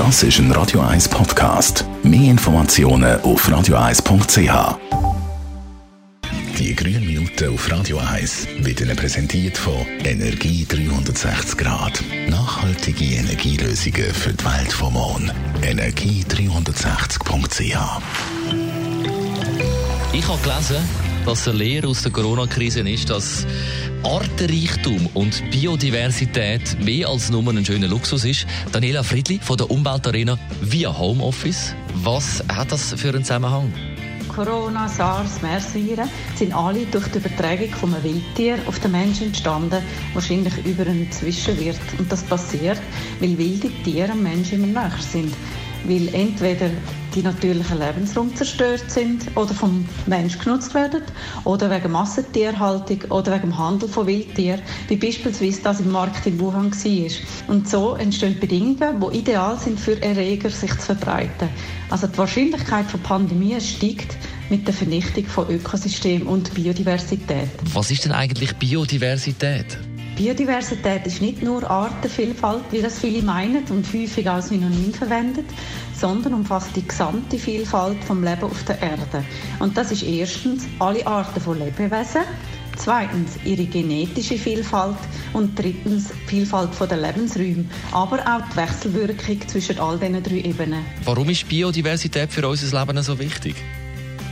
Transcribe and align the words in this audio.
Das 0.00 0.22
ist 0.22 0.38
ein 0.38 0.50
Radio 0.52 0.80
1 0.80 1.10
Podcast. 1.10 1.84
Mehr 2.02 2.30
Informationen 2.30 3.20
auf 3.20 3.46
radio1.ch. 3.46 4.78
Die 6.58 6.74
grünen 6.74 7.06
Minuten 7.06 7.52
auf 7.52 7.70
Radio 7.70 7.98
1 7.98 8.48
wird 8.60 8.80
Ihnen 8.80 8.96
präsentiert 8.96 9.58
von 9.58 9.74
Energie 10.02 10.64
360 10.66 11.58
Grad. 11.58 12.02
Nachhaltige 12.30 13.16
Energielösungen 13.16 14.14
für 14.14 14.32
die 14.32 14.42
Welt 14.42 14.72
vom 14.72 14.94
Morgen. 14.94 15.30
Energie360.ch 15.60 17.76
Ich 20.14 20.26
habe 20.26 20.42
gelesen, 20.42 20.76
dass 21.26 21.46
eine 21.46 21.58
Lehre 21.58 21.88
aus 21.88 22.02
der 22.02 22.12
Corona-Krise 22.12 22.80
ist, 22.88 23.10
dass 23.10 23.46
Artenreichtum 24.02 25.08
und 25.14 25.42
Biodiversität 25.50 26.78
mehr 26.80 27.08
als 27.08 27.30
nur 27.30 27.46
ein 27.48 27.64
schöner 27.64 27.88
Luxus 27.88 28.24
ist. 28.24 28.46
Daniela 28.72 29.02
Friedli 29.02 29.38
von 29.42 29.56
der 29.56 29.70
Umweltarena 29.70 30.38
via 30.62 30.96
Homeoffice. 30.96 31.74
Was 31.94 32.42
hat 32.48 32.72
das 32.72 32.94
für 32.94 33.10
einen 33.10 33.24
Zusammenhang? 33.24 33.72
Corona, 34.28 34.88
SARS, 34.88 35.42
MERS-Viren 35.42 36.08
sind 36.36 36.54
alle 36.54 36.86
durch 36.86 37.08
die 37.08 37.18
Übertragung 37.18 37.70
von 37.70 37.94
einem 37.94 38.04
Wildtier 38.04 38.58
auf 38.66 38.78
den 38.78 38.92
Menschen 38.92 39.26
entstanden, 39.26 39.82
wahrscheinlich 40.14 40.56
über 40.64 40.86
einen 40.86 41.10
Zwischenwirt. 41.10 41.80
Und 41.98 42.10
das 42.10 42.22
passiert, 42.22 42.80
weil 43.18 43.36
wilde 43.36 43.70
Tiere 43.84 44.12
am 44.12 44.22
Menschen 44.22 44.64
immer 44.64 44.88
näher 44.88 44.98
sind 45.00 45.34
weil 45.84 46.14
entweder 46.14 46.70
die 47.14 47.22
natürlichen 47.22 47.78
Lebensraum 47.78 48.34
zerstört 48.34 48.88
sind 48.88 49.26
oder 49.36 49.52
vom 49.52 49.86
Mensch 50.06 50.38
genutzt 50.38 50.74
werden 50.74 51.02
oder 51.44 51.70
wegen 51.70 51.92
Massentierhaltung 51.92 53.02
oder 53.10 53.32
wegen 53.32 53.50
dem 53.50 53.58
Handel 53.58 53.88
von 53.88 54.06
Wildtieren, 54.06 54.62
wie 54.88 54.96
beispielsweise 54.96 55.62
das 55.62 55.80
im 55.80 55.90
Markt 55.90 56.26
in 56.26 56.38
Wuhan 56.38 56.70
war. 56.70 57.54
Und 57.54 57.68
so 57.68 57.94
entstehen 57.94 58.38
Bedingungen, 58.38 59.00
die 59.00 59.18
ideal 59.18 59.58
sind 59.58 59.80
für 59.80 60.00
Erreger, 60.00 60.50
sich 60.50 60.72
zu 60.78 60.94
verbreiten. 60.94 61.48
Also 61.90 62.06
die 62.06 62.18
Wahrscheinlichkeit 62.18 62.86
von 62.86 63.00
Pandemien 63.00 63.60
steigt 63.60 64.16
mit 64.48 64.66
der 64.66 64.74
Vernichtung 64.74 65.26
von 65.26 65.48
Ökosystemen 65.50 66.26
und 66.26 66.54
Biodiversität. 66.54 67.48
Was 67.72 67.90
ist 67.90 68.04
denn 68.04 68.12
eigentlich 68.12 68.54
Biodiversität? 68.56 69.78
Biodiversität 70.20 71.06
ist 71.06 71.22
nicht 71.22 71.42
nur 71.42 71.70
Artenvielfalt, 71.70 72.64
wie 72.72 72.82
das 72.82 72.98
viele 72.98 73.22
meinen 73.22 73.64
und 73.70 73.86
häufig 73.90 74.28
als 74.28 74.50
Synonym 74.50 74.92
verwendet, 74.92 75.46
sondern 75.98 76.34
umfasst 76.34 76.76
die 76.76 76.86
gesamte 76.86 77.38
Vielfalt 77.38 78.04
vom 78.04 78.22
Leben 78.22 78.42
auf 78.42 78.62
der 78.64 78.82
Erde. 78.82 79.24
Und 79.60 79.78
das 79.78 79.92
ist 79.92 80.02
erstens 80.02 80.66
alle 80.78 81.06
Arten 81.06 81.40
von 81.40 81.58
Lebewesen, 81.58 82.20
zweitens 82.76 83.38
ihre 83.46 83.64
genetische 83.64 84.36
Vielfalt 84.36 84.98
und 85.32 85.58
drittens 85.58 86.08
die 86.08 86.28
Vielfalt 86.28 86.78
der 86.78 86.98
Lebensräume, 86.98 87.64
aber 87.90 88.18
auch 88.18 88.42
die 88.52 88.56
Wechselwirkung 88.58 89.48
zwischen 89.48 89.78
all 89.78 89.98
diesen 89.98 90.22
drei 90.22 90.40
Ebenen. 90.42 90.84
Warum 91.02 91.30
ist 91.30 91.48
Biodiversität 91.48 92.30
für 92.30 92.46
unser 92.46 92.78
Leben 92.78 93.02
so 93.02 93.18
wichtig? 93.18 93.54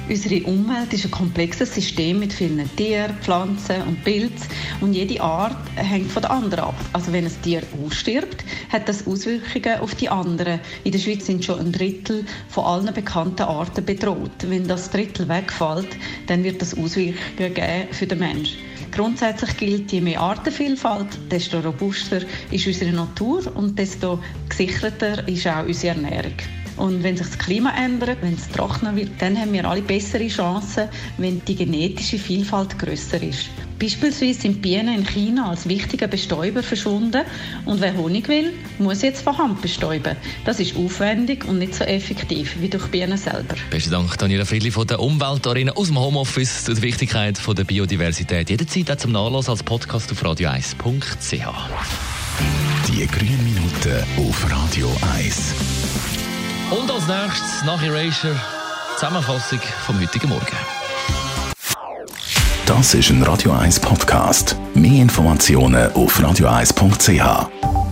Unsere 0.09 0.43
Umwelt 0.45 0.91
ist 0.95 1.05
ein 1.05 1.11
komplexes 1.11 1.75
System 1.75 2.21
mit 2.21 2.33
vielen 2.33 2.75
Tieren, 2.77 3.15
Pflanzen 3.21 3.83
und 3.83 4.03
Pilzen 4.05 4.49
und 4.81 4.95
jede 4.95 5.21
Art 5.21 5.59
hängt 5.77 6.11
von 6.11 6.23
der 6.23 6.31
anderen 6.31 6.65
ab. 6.65 6.75
Also 6.95 7.13
wenn 7.13 7.27
ein 7.27 7.43
Tier 7.43 7.63
ausstirbt, 7.85 8.43
hat 8.71 8.89
das 8.89 9.07
Auswirkungen 9.07 9.81
auf 9.81 9.95
die 9.97 10.09
anderen. 10.09 10.61
In 10.85 10.93
der 10.93 10.99
Schweiz 10.99 11.27
sind 11.27 11.45
schon 11.45 11.61
ein 11.61 11.73
Drittel 11.73 12.25
von 12.49 12.65
allen 12.65 12.95
bekannten 12.95 13.43
Arten 13.43 13.85
bedroht. 13.85 14.31
Wenn 14.49 14.67
das 14.67 14.91
Drittel 14.91 15.29
wegfällt, 15.29 15.89
dann 16.27 16.43
wird 16.43 16.63
das 16.63 16.73
Auswirkungen 16.75 17.53
geben 17.53 17.89
für 17.91 18.07
den 18.07 18.19
Menschen. 18.21 18.57
Grundsätzlich 18.91 19.59
gilt, 19.59 19.93
je 19.93 20.01
mehr 20.01 20.23
Artenvielfalt, 20.23 21.19
desto 21.31 21.61
robuster 21.61 22.23
ist 22.51 22.67
unsere 22.67 22.93
Natur 22.93 23.55
und 23.55 23.79
desto 23.79 24.21
gesicherter 24.49 25.29
ist 25.29 25.47
auch 25.47 25.67
unsere 25.67 25.97
Ernährung. 25.97 26.33
Und 26.79 27.03
wenn 27.03 27.17
sich 27.17 27.27
das 27.27 27.39
Klima 27.39 27.73
ändert, 27.77 28.19
wenn 28.23 28.35
es 28.35 28.49
trockener 28.49 28.95
wird, 28.95 29.11
dann 29.19 29.37
haben 29.37 29.53
wir 29.53 29.69
alle 29.69 29.83
bessere 29.83 30.29
Chancen, 30.29 30.89
wenn 31.17 31.45
die 31.45 31.57
genetische 31.57 32.19
Vielfalt 32.19 32.79
größer 32.79 33.23
ist. 33.23 33.51
Beispielsweise 33.79 34.41
sind 34.41 34.61
Bienen 34.61 34.95
in 34.95 35.07
China 35.07 35.51
als 35.51 35.69
wichtiger 35.69 36.09
Bestäuber 36.09 36.63
verschwunden 36.63 37.23
und 37.65 37.81
wer 37.81 37.97
Honig 37.97 38.29
will, 38.29 38.53
muss 38.79 39.03
jetzt 39.03 39.23
von 39.23 39.39
Hand 39.39 39.63
bestäuben. 39.63 40.17
Das 40.45 40.59
ist 40.59 40.77
aufwendig 40.77 41.45
und 41.45 41.59
nicht 41.59 41.75
so 41.75 41.85
effektiv 41.85 42.57
wie 42.61 42.69
durch 42.69 42.87
Bienen 42.89 43.17
selber. 43.17 43.55
Besten 43.71 43.93
Dank, 43.93 44.19
Daniela 44.19 44.45
Friedli 44.45 44.73
von 44.73 44.87
der 44.87 44.99
Umweltarena 44.99 45.73
aus 45.73 45.89
dem 45.89 45.99
Homeoffice 45.99 46.65
zur 46.65 46.81
Wichtigkeit 46.83 47.39
von 47.39 47.55
der 47.55 47.65
Biodiversität. 47.65 48.51
Jederzeit 48.51 48.91
auch 48.91 48.97
zum 48.97 49.13
Nachlassen 49.13 49.51
als 49.51 49.63
Podcast 49.63 50.11
auf 50.11 50.25
radio1.ch. 50.25 51.35
Die 52.89 53.07
grünen 53.07 53.45
Minuten 53.45 54.05
auf 54.29 54.51
Radio 54.51 54.91
1. 55.15 56.18
Und 56.71 56.91
als 56.91 57.07
nächstes 57.07 57.65
nach 57.65 57.83
Erasure 57.83 58.37
Zusammenfassung 58.97 59.61
vom 59.87 59.99
heutigen 60.01 60.29
Morgen. 60.29 60.57
Das 62.67 62.93
ist 62.93 63.09
ein 63.09 63.23
Radio 63.23 63.53
1 63.53 63.81
Podcast. 63.81 64.55
Mehr 64.75 65.01
Informationen 65.01 65.91
auf 65.93 66.21
radio1.ch. 66.21 67.88